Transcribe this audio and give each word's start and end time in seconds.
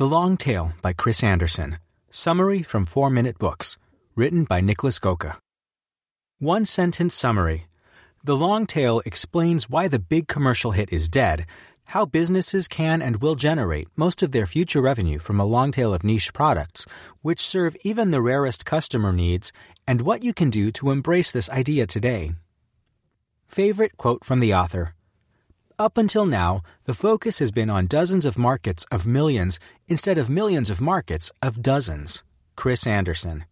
The 0.00 0.08
Long 0.08 0.38
Tail 0.38 0.72
by 0.80 0.94
Chris 0.94 1.22
Anderson. 1.22 1.76
Summary 2.10 2.62
from 2.62 2.86
4 2.86 3.10
Minute 3.10 3.36
Books. 3.36 3.76
Written 4.16 4.44
by 4.44 4.62
Nicholas 4.62 4.98
Göke. 4.98 5.36
One 6.38 6.64
sentence 6.64 7.14
summary. 7.14 7.66
The 8.24 8.34
Long 8.34 8.64
Tail 8.64 9.02
explains 9.04 9.68
why 9.68 9.88
the 9.88 9.98
big 9.98 10.26
commercial 10.26 10.70
hit 10.70 10.90
is 10.90 11.10
dead, 11.10 11.44
how 11.92 12.06
businesses 12.06 12.66
can 12.66 13.02
and 13.02 13.20
will 13.20 13.34
generate 13.34 13.88
most 13.94 14.22
of 14.22 14.32
their 14.32 14.46
future 14.46 14.80
revenue 14.80 15.18
from 15.18 15.38
a 15.38 15.44
long 15.44 15.70
tail 15.70 15.92
of 15.92 16.02
niche 16.02 16.32
products, 16.32 16.86
which 17.20 17.46
serve 17.46 17.76
even 17.84 18.10
the 18.10 18.22
rarest 18.22 18.64
customer 18.64 19.12
needs, 19.12 19.52
and 19.86 20.00
what 20.00 20.24
you 20.24 20.32
can 20.32 20.48
do 20.48 20.70
to 20.70 20.92
embrace 20.92 21.30
this 21.30 21.50
idea 21.50 21.86
today. 21.86 22.32
Favorite 23.48 23.98
quote 23.98 24.24
from 24.24 24.40
the 24.40 24.54
author 24.54 24.94
up 25.80 25.96
until 25.96 26.26
now, 26.26 26.60
the 26.84 26.92
focus 26.92 27.38
has 27.38 27.50
been 27.50 27.70
on 27.70 27.86
dozens 27.86 28.26
of 28.26 28.36
markets 28.36 28.84
of 28.92 29.06
millions 29.06 29.58
instead 29.88 30.18
of 30.18 30.28
millions 30.28 30.68
of 30.68 30.80
markets 30.80 31.32
of 31.40 31.62
dozens. 31.62 32.22
Chris 32.54 32.86
Anderson. 32.86 33.46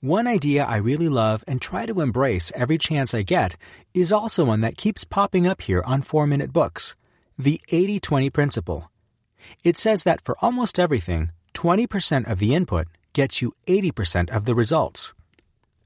One 0.00 0.26
idea 0.26 0.64
I 0.64 0.78
really 0.78 1.10
love 1.10 1.44
and 1.46 1.60
try 1.60 1.84
to 1.84 2.00
embrace 2.00 2.50
every 2.54 2.78
chance 2.78 3.12
I 3.12 3.20
get 3.20 3.58
is 3.92 4.10
also 4.10 4.46
one 4.46 4.62
that 4.62 4.78
keeps 4.78 5.04
popping 5.04 5.46
up 5.46 5.60
here 5.60 5.82
on 5.84 6.00
4 6.00 6.26
Minute 6.26 6.52
Books 6.52 6.96
the 7.38 7.60
80 7.70 8.00
20 8.00 8.30
principle. 8.30 8.90
It 9.62 9.76
says 9.76 10.04
that 10.04 10.22
for 10.22 10.36
almost 10.40 10.78
everything, 10.78 11.32
20% 11.54 12.30
of 12.30 12.38
the 12.38 12.54
input 12.54 12.86
gets 13.12 13.42
you 13.42 13.52
80% 13.66 14.30
of 14.30 14.44
the 14.44 14.54
results. 14.54 15.12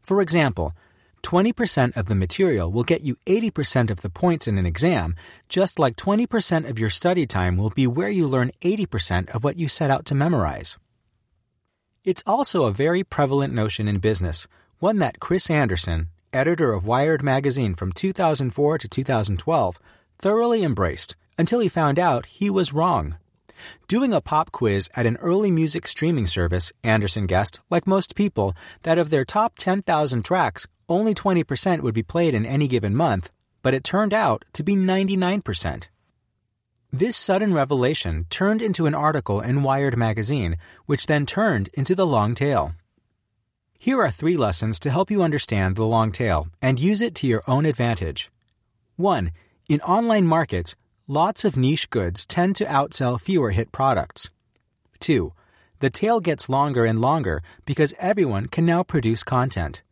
For 0.02 0.20
example, 0.20 0.72
20% 1.22 1.96
of 1.96 2.06
the 2.06 2.14
material 2.14 2.70
will 2.70 2.84
get 2.84 3.02
you 3.02 3.16
80% 3.26 3.90
of 3.90 4.02
the 4.02 4.10
points 4.10 4.46
in 4.46 4.58
an 4.58 4.66
exam, 4.66 5.16
just 5.48 5.78
like 5.78 5.96
20% 5.96 6.68
of 6.68 6.78
your 6.78 6.90
study 6.90 7.26
time 7.26 7.56
will 7.56 7.70
be 7.70 7.86
where 7.86 8.08
you 8.08 8.26
learn 8.26 8.52
80% 8.62 9.34
of 9.34 9.42
what 9.42 9.58
you 9.58 9.68
set 9.68 9.90
out 9.90 10.04
to 10.06 10.14
memorize. 10.14 10.76
It's 12.04 12.22
also 12.26 12.66
a 12.66 12.72
very 12.72 13.02
prevalent 13.02 13.52
notion 13.52 13.88
in 13.88 13.98
business, 13.98 14.46
one 14.78 14.98
that 14.98 15.18
Chris 15.18 15.50
Anderson, 15.50 16.08
editor 16.32 16.72
of 16.72 16.86
Wired 16.86 17.22
magazine 17.22 17.74
from 17.74 17.92
2004 17.92 18.78
to 18.78 18.88
2012, 18.88 19.80
thoroughly 20.18 20.62
embraced 20.62 21.16
until 21.38 21.60
he 21.60 21.68
found 21.68 21.98
out 21.98 22.26
he 22.26 22.48
was 22.48 22.72
wrong. 22.72 23.16
Doing 23.88 24.12
a 24.12 24.20
pop 24.20 24.52
quiz 24.52 24.88
at 24.94 25.06
an 25.06 25.16
early 25.16 25.50
music 25.50 25.88
streaming 25.88 26.26
service, 26.26 26.72
Anderson 26.84 27.26
guessed, 27.26 27.60
like 27.70 27.86
most 27.86 28.14
people, 28.14 28.54
that 28.82 28.98
of 28.98 29.10
their 29.10 29.24
top 29.24 29.54
10,000 29.56 30.22
tracks, 30.24 30.66
only 30.88 31.14
20% 31.14 31.80
would 31.80 31.94
be 31.94 32.02
played 32.02 32.34
in 32.34 32.46
any 32.46 32.68
given 32.68 32.94
month, 32.94 33.30
but 33.62 33.74
it 33.74 33.84
turned 33.84 34.14
out 34.14 34.44
to 34.52 34.62
be 34.62 34.76
99%. 34.76 35.88
This 36.92 37.16
sudden 37.16 37.52
revelation 37.52 38.26
turned 38.30 38.62
into 38.62 38.86
an 38.86 38.94
article 38.94 39.40
in 39.40 39.62
Wired 39.62 39.96
magazine, 39.96 40.56
which 40.86 41.06
then 41.06 41.26
turned 41.26 41.68
into 41.74 41.94
the 41.94 42.06
long 42.06 42.34
tail. 42.34 42.74
Here 43.78 44.00
are 44.00 44.10
three 44.10 44.36
lessons 44.36 44.78
to 44.80 44.90
help 44.90 45.10
you 45.10 45.22
understand 45.22 45.76
the 45.76 45.84
long 45.84 46.12
tail 46.12 46.48
and 46.62 46.80
use 46.80 47.02
it 47.02 47.14
to 47.16 47.26
your 47.26 47.42
own 47.46 47.66
advantage. 47.66 48.30
1. 48.96 49.30
In 49.68 49.80
online 49.82 50.26
markets, 50.26 50.74
lots 51.06 51.44
of 51.44 51.56
niche 51.56 51.90
goods 51.90 52.24
tend 52.24 52.56
to 52.56 52.64
outsell 52.64 53.20
fewer 53.20 53.50
hit 53.50 53.72
products. 53.72 54.30
2. 55.00 55.32
The 55.80 55.90
tail 55.90 56.20
gets 56.20 56.48
longer 56.48 56.84
and 56.84 57.00
longer 57.00 57.42
because 57.66 57.94
everyone 57.98 58.46
can 58.46 58.64
now 58.64 58.82
produce 58.82 59.22
content. 59.22 59.82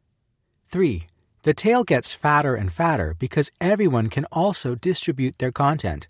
3. 0.74 1.06
The 1.42 1.54
tail 1.54 1.84
gets 1.84 2.10
fatter 2.10 2.56
and 2.56 2.72
fatter 2.72 3.14
because 3.20 3.52
everyone 3.60 4.08
can 4.10 4.24
also 4.32 4.74
distribute 4.74 5.38
their 5.38 5.52
content. 5.52 6.08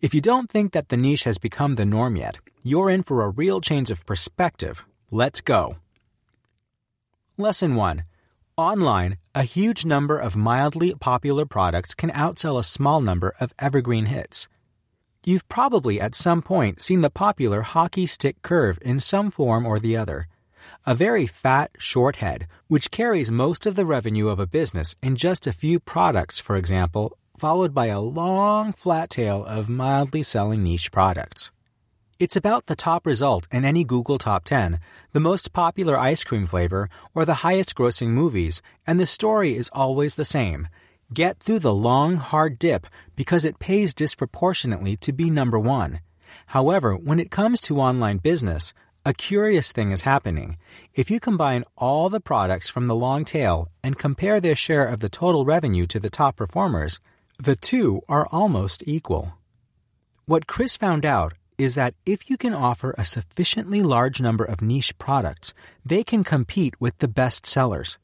If 0.00 0.12
you 0.12 0.20
don't 0.20 0.50
think 0.50 0.72
that 0.72 0.88
the 0.88 0.96
niche 0.96 1.22
has 1.22 1.38
become 1.38 1.74
the 1.74 1.86
norm 1.86 2.16
yet, 2.16 2.38
you're 2.64 2.90
in 2.90 3.04
for 3.04 3.22
a 3.22 3.28
real 3.28 3.60
change 3.60 3.88
of 3.92 4.04
perspective. 4.04 4.84
Let's 5.12 5.40
go. 5.40 5.76
Lesson 7.36 7.76
1. 7.76 8.02
Online, 8.56 9.16
a 9.32 9.44
huge 9.44 9.84
number 9.84 10.18
of 10.18 10.36
mildly 10.36 10.92
popular 10.98 11.46
products 11.46 11.94
can 11.94 12.10
outsell 12.10 12.58
a 12.58 12.64
small 12.64 13.00
number 13.00 13.32
of 13.38 13.54
evergreen 13.60 14.06
hits. 14.06 14.48
You've 15.24 15.48
probably 15.48 16.00
at 16.00 16.16
some 16.16 16.42
point 16.42 16.80
seen 16.80 17.02
the 17.02 17.10
popular 17.10 17.62
hockey 17.62 18.06
stick 18.06 18.42
curve 18.42 18.80
in 18.82 18.98
some 18.98 19.30
form 19.30 19.64
or 19.64 19.78
the 19.78 19.96
other 19.96 20.26
a 20.86 20.94
very 20.94 21.26
fat, 21.26 21.70
short 21.78 22.16
head, 22.16 22.46
which 22.66 22.90
carries 22.90 23.30
most 23.30 23.66
of 23.66 23.76
the 23.76 23.86
revenue 23.86 24.28
of 24.28 24.38
a 24.38 24.46
business 24.46 24.96
in 25.02 25.16
just 25.16 25.46
a 25.46 25.52
few 25.52 25.80
products, 25.80 26.38
for 26.38 26.56
example, 26.56 27.16
followed 27.38 27.74
by 27.74 27.86
a 27.86 28.00
long, 28.00 28.72
flat 28.72 29.10
tail 29.10 29.44
of 29.44 29.68
mildly 29.68 30.22
selling 30.22 30.62
niche 30.62 30.90
products. 30.90 31.50
It's 32.18 32.34
about 32.34 32.66
the 32.66 32.74
top 32.74 33.06
result 33.06 33.46
in 33.52 33.64
any 33.64 33.84
Google 33.84 34.18
Top 34.18 34.42
10, 34.42 34.80
the 35.12 35.20
most 35.20 35.52
popular 35.52 35.96
ice 35.96 36.24
cream 36.24 36.46
flavor, 36.46 36.88
or 37.14 37.24
the 37.24 37.46
highest 37.46 37.76
grossing 37.76 38.08
movies, 38.08 38.60
and 38.86 38.98
the 38.98 39.06
story 39.06 39.54
is 39.54 39.70
always 39.72 40.16
the 40.16 40.24
same. 40.24 40.66
Get 41.14 41.38
through 41.38 41.60
the 41.60 41.72
long, 41.72 42.16
hard 42.16 42.58
dip 42.58 42.88
because 43.14 43.44
it 43.44 43.60
pays 43.60 43.94
disproportionately 43.94 44.96
to 44.96 45.12
be 45.12 45.30
number 45.30 45.60
one. 45.60 46.00
However, 46.46 46.96
when 46.96 47.20
it 47.20 47.30
comes 47.30 47.60
to 47.62 47.78
online 47.78 48.18
business, 48.18 48.74
a 49.08 49.14
curious 49.14 49.72
thing 49.72 49.90
is 49.90 50.02
happening. 50.02 50.58
If 50.92 51.10
you 51.10 51.18
combine 51.18 51.64
all 51.78 52.10
the 52.10 52.20
products 52.20 52.68
from 52.68 52.88
the 52.88 52.94
long 52.94 53.24
tail 53.24 53.70
and 53.82 53.98
compare 53.98 54.38
their 54.38 54.54
share 54.54 54.84
of 54.84 55.00
the 55.00 55.08
total 55.08 55.46
revenue 55.46 55.86
to 55.86 55.98
the 55.98 56.10
top 56.10 56.36
performers, 56.36 57.00
the 57.38 57.56
two 57.56 58.02
are 58.06 58.28
almost 58.30 58.86
equal. 58.86 59.32
What 60.26 60.46
Chris 60.46 60.76
found 60.76 61.06
out 61.06 61.32
is 61.56 61.74
that 61.74 61.94
if 62.04 62.28
you 62.28 62.36
can 62.36 62.52
offer 62.52 62.94
a 62.98 63.04
sufficiently 63.06 63.82
large 63.82 64.20
number 64.20 64.44
of 64.44 64.60
niche 64.60 64.98
products, 64.98 65.54
they 65.86 66.04
can 66.04 66.22
compete 66.22 66.78
with 66.78 66.98
the 66.98 67.08
best 67.08 67.46
sellers. 67.46 67.96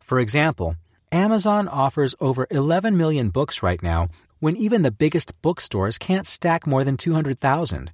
For 0.00 0.18
example, 0.18 0.74
Amazon 1.12 1.68
offers 1.68 2.16
over 2.18 2.48
11 2.50 2.96
million 2.96 3.30
books 3.30 3.62
right 3.62 3.80
now 3.80 4.08
when 4.40 4.56
even 4.56 4.82
the 4.82 4.90
biggest 4.90 5.40
bookstores 5.40 5.98
can't 5.98 6.26
stack 6.26 6.66
more 6.66 6.82
than 6.82 6.96
200,000. 6.96 7.92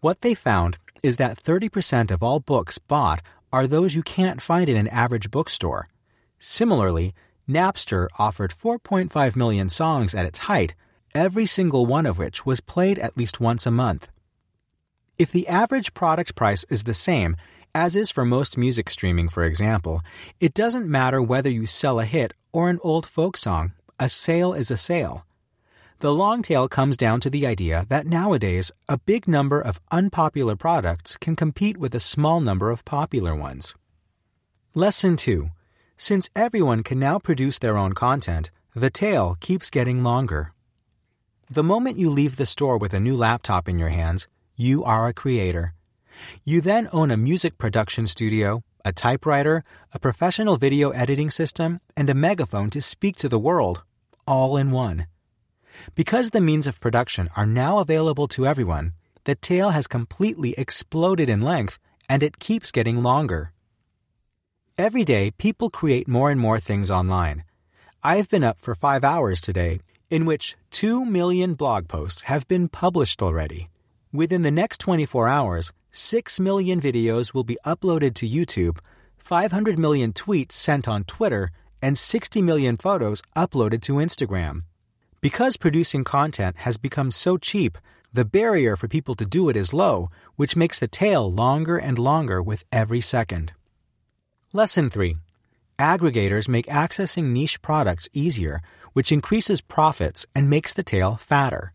What 0.00 0.22
they 0.22 0.34
found 0.34 0.78
is 1.02 1.16
that 1.16 1.42
30% 1.42 2.10
of 2.10 2.22
all 2.22 2.40
books 2.40 2.78
bought 2.78 3.22
are 3.52 3.66
those 3.66 3.94
you 3.94 4.02
can't 4.02 4.42
find 4.42 4.68
in 4.68 4.76
an 4.76 4.88
average 4.88 5.30
bookstore. 5.30 5.86
Similarly, 6.38 7.14
Napster 7.48 8.08
offered 8.18 8.52
4.5 8.52 9.36
million 9.36 9.68
songs 9.68 10.14
at 10.14 10.26
its 10.26 10.40
height, 10.40 10.74
every 11.14 11.46
single 11.46 11.86
one 11.86 12.06
of 12.06 12.18
which 12.18 12.46
was 12.46 12.60
played 12.60 12.98
at 12.98 13.16
least 13.16 13.40
once 13.40 13.66
a 13.66 13.70
month. 13.70 14.08
If 15.18 15.32
the 15.32 15.48
average 15.48 15.92
product 15.92 16.34
price 16.34 16.64
is 16.70 16.84
the 16.84 16.94
same, 16.94 17.36
as 17.74 17.96
is 17.96 18.10
for 18.10 18.24
most 18.24 18.56
music 18.56 18.88
streaming, 18.88 19.28
for 19.28 19.42
example, 19.42 20.00
it 20.38 20.54
doesn't 20.54 20.88
matter 20.88 21.20
whether 21.20 21.50
you 21.50 21.66
sell 21.66 22.00
a 22.00 22.04
hit 22.04 22.32
or 22.52 22.70
an 22.70 22.78
old 22.82 23.06
folk 23.06 23.36
song, 23.36 23.72
a 23.98 24.08
sale 24.08 24.54
is 24.54 24.70
a 24.70 24.76
sale. 24.76 25.26
The 26.00 26.14
long 26.14 26.40
tail 26.40 26.66
comes 26.66 26.96
down 26.96 27.20
to 27.20 27.28
the 27.28 27.46
idea 27.46 27.84
that 27.90 28.06
nowadays 28.06 28.72
a 28.88 28.96
big 28.96 29.28
number 29.28 29.60
of 29.60 29.82
unpopular 29.92 30.56
products 30.56 31.18
can 31.18 31.36
compete 31.36 31.76
with 31.76 31.94
a 31.94 32.00
small 32.00 32.40
number 32.40 32.70
of 32.70 32.86
popular 32.86 33.34
ones. 33.34 33.74
Lesson 34.74 35.14
2. 35.14 35.50
Since 35.98 36.30
everyone 36.34 36.82
can 36.82 36.98
now 36.98 37.18
produce 37.18 37.58
their 37.58 37.76
own 37.76 37.92
content, 37.92 38.50
the 38.74 38.88
tail 38.88 39.36
keeps 39.40 39.68
getting 39.68 40.02
longer. 40.02 40.54
The 41.50 41.62
moment 41.62 41.98
you 41.98 42.08
leave 42.08 42.36
the 42.36 42.46
store 42.46 42.78
with 42.78 42.94
a 42.94 43.00
new 43.00 43.14
laptop 43.14 43.68
in 43.68 43.78
your 43.78 43.90
hands, 43.90 44.26
you 44.56 44.82
are 44.82 45.06
a 45.06 45.12
creator. 45.12 45.74
You 46.44 46.62
then 46.62 46.88
own 46.94 47.10
a 47.10 47.18
music 47.18 47.58
production 47.58 48.06
studio, 48.06 48.62
a 48.86 48.92
typewriter, 48.92 49.62
a 49.92 49.98
professional 49.98 50.56
video 50.56 50.92
editing 50.92 51.28
system, 51.28 51.78
and 51.94 52.08
a 52.08 52.14
megaphone 52.14 52.70
to 52.70 52.80
speak 52.80 53.16
to 53.16 53.28
the 53.28 53.38
world, 53.38 53.82
all 54.26 54.56
in 54.56 54.70
one. 54.70 55.06
Because 55.94 56.30
the 56.30 56.40
means 56.40 56.66
of 56.66 56.80
production 56.80 57.28
are 57.36 57.46
now 57.46 57.78
available 57.78 58.28
to 58.28 58.46
everyone, 58.46 58.92
the 59.24 59.34
tail 59.34 59.70
has 59.70 59.86
completely 59.86 60.54
exploded 60.56 61.28
in 61.28 61.40
length 61.40 61.78
and 62.08 62.22
it 62.22 62.38
keeps 62.38 62.72
getting 62.72 63.02
longer. 63.02 63.52
Every 64.76 65.04
day, 65.04 65.30
people 65.32 65.70
create 65.70 66.08
more 66.08 66.30
and 66.30 66.40
more 66.40 66.58
things 66.58 66.90
online. 66.90 67.44
I've 68.02 68.30
been 68.30 68.42
up 68.42 68.58
for 68.58 68.74
five 68.74 69.04
hours 69.04 69.40
today, 69.40 69.80
in 70.08 70.24
which 70.24 70.56
2 70.70 71.04
million 71.04 71.54
blog 71.54 71.86
posts 71.86 72.22
have 72.22 72.48
been 72.48 72.68
published 72.68 73.22
already. 73.22 73.68
Within 74.12 74.42
the 74.42 74.50
next 74.50 74.78
24 74.78 75.28
hours, 75.28 75.72
6 75.92 76.40
million 76.40 76.80
videos 76.80 77.34
will 77.34 77.44
be 77.44 77.58
uploaded 77.64 78.14
to 78.14 78.28
YouTube, 78.28 78.78
500 79.18 79.78
million 79.78 80.12
tweets 80.12 80.52
sent 80.52 80.88
on 80.88 81.04
Twitter, 81.04 81.50
and 81.82 81.96
60 81.96 82.42
million 82.42 82.76
photos 82.76 83.22
uploaded 83.36 83.82
to 83.82 83.94
Instagram. 83.94 84.62
Because 85.20 85.58
producing 85.58 86.02
content 86.02 86.56
has 86.60 86.78
become 86.78 87.10
so 87.10 87.36
cheap, 87.36 87.76
the 88.10 88.24
barrier 88.24 88.74
for 88.74 88.88
people 88.88 89.14
to 89.16 89.26
do 89.26 89.50
it 89.50 89.56
is 89.56 89.74
low, 89.74 90.10
which 90.36 90.56
makes 90.56 90.80
the 90.80 90.88
tail 90.88 91.30
longer 91.30 91.76
and 91.76 91.98
longer 91.98 92.42
with 92.42 92.64
every 92.72 93.02
second. 93.02 93.52
Lesson 94.54 94.88
3 94.88 95.16
Aggregators 95.78 96.48
make 96.48 96.66
accessing 96.66 97.32
niche 97.32 97.60
products 97.60 98.08
easier, 98.14 98.62
which 98.94 99.12
increases 99.12 99.60
profits 99.60 100.24
and 100.34 100.48
makes 100.48 100.72
the 100.72 100.82
tail 100.82 101.16
fatter. 101.16 101.74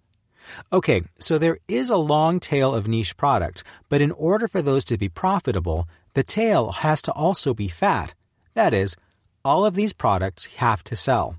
Okay, 0.74 1.04
so 1.20 1.38
there 1.38 1.60
is 1.68 1.92
a 1.92 1.98
long 1.98 2.40
tail 2.40 2.74
of 2.74 2.88
niche 2.88 3.16
products, 3.16 3.64
but 3.90 4.02
in 4.02 4.12
order 4.12 4.48
for 4.48 4.62
those 4.62 4.84
to 4.86 4.98
be 4.98 5.10
profitable, 5.10 5.88
the 6.16 6.24
tail 6.24 6.72
has 6.72 7.02
to 7.04 7.12
also 7.12 7.54
be 7.54 7.68
fat. 7.68 8.16
That 8.56 8.74
is, 8.74 8.96
all 9.44 9.66
of 9.66 9.76
these 9.76 9.94
products 9.94 10.46
have 10.58 10.84
to 10.86 10.96
sell. 10.96 11.38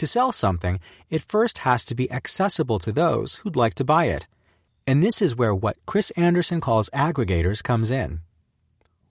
To 0.00 0.06
sell 0.06 0.32
something, 0.32 0.80
it 1.10 1.20
first 1.20 1.58
has 1.58 1.84
to 1.84 1.94
be 1.94 2.10
accessible 2.10 2.78
to 2.78 2.90
those 2.90 3.34
who'd 3.34 3.54
like 3.54 3.74
to 3.74 3.84
buy 3.84 4.06
it. 4.06 4.26
And 4.86 5.02
this 5.02 5.20
is 5.20 5.36
where 5.36 5.54
what 5.54 5.76
Chris 5.84 6.10
Anderson 6.12 6.62
calls 6.62 6.88
aggregators 6.94 7.62
comes 7.62 7.90
in. 7.90 8.20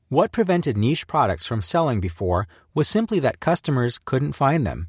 What 0.08 0.32
prevented 0.32 0.76
niche 0.76 1.06
products 1.06 1.46
from 1.46 1.62
selling 1.62 2.02
before 2.02 2.48
was 2.74 2.88
simply 2.88 3.20
that 3.20 3.40
customers 3.40 4.00
couldn't 4.04 4.34
find 4.34 4.66
them. 4.66 4.88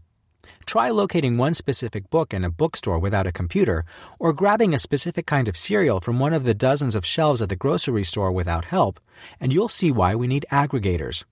Try 0.65 0.89
locating 0.89 1.37
one 1.37 1.53
specific 1.53 2.09
book 2.09 2.33
in 2.33 2.45
a 2.45 2.51
bookstore 2.51 2.99
without 2.99 3.27
a 3.27 3.39
computer, 3.41 3.85
or 4.19 4.33
grabbing 4.33 4.73
a 4.73 4.79
specific 4.79 5.27
kind 5.27 5.49
of 5.49 5.55
cereal 5.55 6.01
from 6.01 6.19
one 6.19 6.33
of 6.33 6.47
the 6.47 6.55
dozens 6.55 6.95
of 6.95 7.05
shelves 7.05 7.43
at 7.43 7.51
the 7.51 7.57
grocery 7.57 8.05
store 8.05 8.33
without 8.33 8.65
help, 8.65 9.01
and 9.39 9.53
you'll 9.53 9.69
see 9.69 9.93
why 9.93 10.15
we 10.15 10.27
need 10.27 10.47
aggregators. 10.51 11.25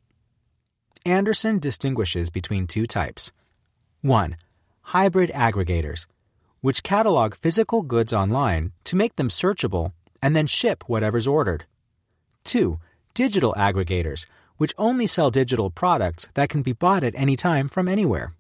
Anderson 1.07 1.59
distinguishes 1.59 2.29
between 2.29 2.67
two 2.67 2.85
types. 2.85 3.33
1. 4.03 4.37
Hybrid 4.93 5.31
aggregators, 5.35 6.07
which 6.63 6.83
catalog 6.83 7.35
physical 7.35 7.83
goods 7.83 8.15
online 8.15 8.73
to 8.85 8.97
make 8.97 9.17
them 9.17 9.29
searchable 9.29 9.93
and 10.23 10.35
then 10.35 10.47
ship 10.47 10.83
whatever's 10.87 11.27
ordered. 11.27 11.67
2 12.45 12.79
digital 13.13 13.53
aggregators, 13.59 14.25
which 14.57 14.73
only 14.79 15.07
sell 15.07 15.31
digital 15.31 15.69
products 15.69 16.27
that 16.33 16.49
can 16.49 16.63
be 16.63 16.73
bought 16.73 17.05
at 17.05 17.15
any 17.17 17.37
time 17.37 17.69
from 17.69 17.87
anywhere. 17.87 18.33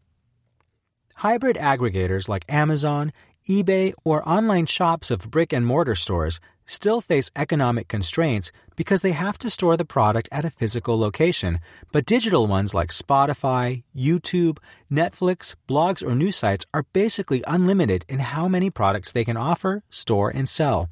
Hybrid 1.17 1.56
aggregators 1.56 2.31
like 2.31 2.47
Amazon, 2.49 3.12
eBay, 3.47 3.93
or 4.03 4.27
online 4.27 4.65
shops 4.65 5.11
of 5.11 5.31
brick 5.31 5.53
and 5.53 5.67
mortar 5.67 5.95
stores 5.95 6.41
still 6.69 7.00
face 7.00 7.32
economic 7.35 7.88
constraints 7.88 8.53
because 8.76 9.00
they 9.00 9.11
have 9.11 9.37
to 9.38 9.50
store 9.50 9.76
the 9.76 9.85
product 9.85 10.29
at 10.31 10.44
a 10.44 10.50
physical 10.50 10.97
location, 10.97 11.59
but 11.91 12.06
digital 12.06 12.47
ones 12.47 12.73
like 12.73 12.91
Spotify, 12.91 13.82
YouTube, 13.97 14.59
Netflix, 14.88 15.56
blogs, 15.67 16.06
or 16.06 16.15
news 16.15 16.37
sites 16.37 16.67
are 16.73 16.87
basically 16.93 17.43
unlimited 17.49 18.05
in 18.09 18.20
how 18.20 18.47
many 18.47 18.70
products 18.70 19.11
they 19.11 19.25
can 19.25 19.37
offer, 19.37 19.82
store, 19.91 20.31
and 20.31 20.49
sell. 20.49 20.88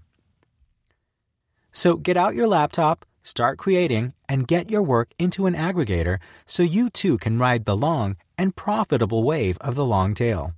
So 1.71 1.97
get 1.97 2.17
out 2.17 2.35
your 2.35 2.49
laptop, 2.49 3.05
Start 3.27 3.59
creating 3.59 4.13
and 4.29 4.47
get 4.47 4.71
your 4.71 4.85
work 4.85 5.09
into 5.19 5.47
an 5.47 5.55
aggregator 5.55 6.19
so 6.47 6.63
you 6.63 6.89
too 6.89 7.19
can 7.19 7.41
ride 7.41 7.65
the 7.65 7.77
long 7.77 8.15
and 8.39 8.55
profitable 8.55 9.25
wave 9.25 9.59
of 9.61 9.75
the 9.75 9.85
long 9.85 10.15
tail. 10.15 10.55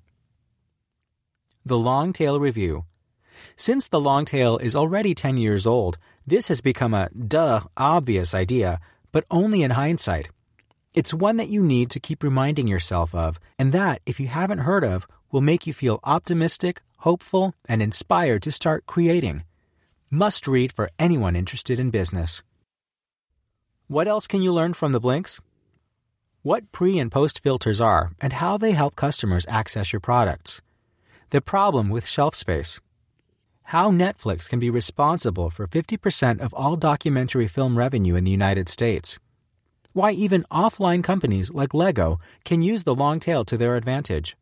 The 1.64 1.78
Long 1.78 2.12
Tail 2.12 2.38
Review 2.38 2.84
Since 3.56 3.88
the 3.88 4.00
long 4.00 4.24
tail 4.24 4.58
is 4.58 4.76
already 4.76 5.14
10 5.14 5.36
years 5.36 5.66
old, 5.66 5.98
this 6.26 6.48
has 6.48 6.60
become 6.60 6.94
a 6.94 7.08
duh 7.10 7.60
obvious 7.76 8.34
idea, 8.34 8.80
but 9.12 9.24
only 9.30 9.62
in 9.62 9.72
hindsight. 9.72 10.30
It's 10.94 11.14
one 11.14 11.36
that 11.36 11.48
you 11.48 11.62
need 11.62 11.90
to 11.90 12.00
keep 12.00 12.22
reminding 12.22 12.66
yourself 12.66 13.14
of, 13.14 13.38
and 13.58 13.72
that, 13.72 14.00
if 14.04 14.18
you 14.18 14.28
haven't 14.28 14.60
heard 14.60 14.84
of, 14.84 15.06
will 15.30 15.40
make 15.40 15.66
you 15.66 15.72
feel 15.72 16.00
optimistic, 16.04 16.80
hopeful, 16.98 17.54
and 17.68 17.82
inspired 17.82 18.42
to 18.42 18.52
start 18.52 18.86
creating. 18.86 19.44
Must 20.10 20.48
read 20.48 20.72
for 20.72 20.90
anyone 20.98 21.36
interested 21.36 21.78
in 21.78 21.90
business. 21.90 22.42
What 23.86 24.08
else 24.08 24.26
can 24.26 24.42
you 24.42 24.52
learn 24.52 24.74
from 24.74 24.92
the 24.92 25.00
blinks? 25.00 25.40
What 26.42 26.72
pre 26.72 26.98
and 26.98 27.12
post 27.12 27.42
filters 27.42 27.80
are 27.80 28.12
and 28.20 28.32
how 28.32 28.56
they 28.56 28.72
help 28.72 28.96
customers 28.96 29.46
access 29.48 29.92
your 29.92 30.00
products. 30.00 30.60
The 31.30 31.40
problem 31.40 31.90
with 31.90 32.08
shelf 32.08 32.34
space. 32.34 32.80
How 33.68 33.90
Netflix 33.90 34.48
can 34.48 34.60
be 34.60 34.70
responsible 34.70 35.50
for 35.50 35.66
50% 35.66 36.40
of 36.40 36.54
all 36.54 36.74
documentary 36.74 37.46
film 37.46 37.76
revenue 37.76 38.14
in 38.14 38.24
the 38.24 38.30
United 38.30 38.66
States. 38.66 39.18
Why 39.92 40.12
even 40.12 40.46
offline 40.50 41.04
companies 41.04 41.50
like 41.50 41.74
Lego 41.74 42.18
can 42.46 42.62
use 42.62 42.84
the 42.84 42.94
long 42.94 43.20
tail 43.20 43.44
to 43.44 43.58
their 43.58 43.76
advantage. 43.76 44.38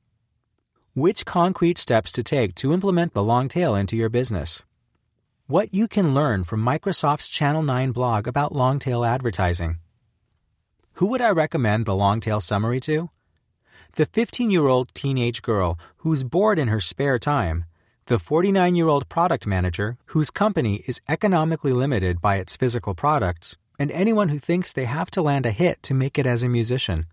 Which 0.95 1.27
concrete 1.27 1.77
steps 1.77 2.13
to 2.13 2.23
take 2.23 2.55
to 2.55 2.73
implement 2.73 3.15
the 3.15 3.25
long 3.25 3.49
tail 3.49 3.75
into 3.75 3.97
your 3.97 4.09
business. 4.09 4.63
What 5.49 5.75
you 5.75 5.89
can 5.89 6.15
learn 6.15 6.45
from 6.45 6.63
Microsoft's 6.63 7.29
Channel 7.29 7.65
9 7.65 7.91
blog 7.91 8.29
about 8.29 8.55
long-tail 8.55 9.05
advertising. 9.05 9.79
Who 10.99 11.09
would 11.09 11.21
I 11.21 11.31
recommend 11.31 11.85
the 11.85 11.97
long-tail 11.97 12.39
summary 12.39 12.79
to? 12.83 13.11
The 13.95 14.07
15-year-old 14.07 14.95
teenage 14.95 15.43
girl 15.43 15.81
who's 15.97 16.23
bored 16.23 16.61
in 16.61 16.69
her 16.69 16.79
spare 16.79 17.19
time, 17.19 17.65
the 18.07 18.19
49-year-old 18.19 19.09
product 19.09 19.49
manager 19.49 19.97
whose 20.07 20.31
company 20.31 20.77
is 20.87 21.01
economically 21.09 21.73
limited 21.73 22.21
by 22.21 22.37
its 22.37 22.55
physical 22.55 22.95
products, 22.95 23.57
and 23.81 23.91
anyone 23.91 24.29
who 24.29 24.39
thinks 24.39 24.73
they 24.73 24.85
have 24.85 25.11
to 25.11 25.23
land 25.23 25.45
a 25.45 25.51
hit 25.51 25.83
to 25.83 25.93
make 25.93 26.17
it 26.17 26.25
as 26.25 26.45
a 26.45 26.49
musician. 26.49 27.07